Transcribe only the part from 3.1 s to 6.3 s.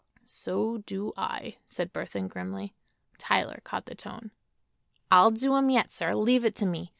Tyler caught the tone. "I'll do him yet, sir.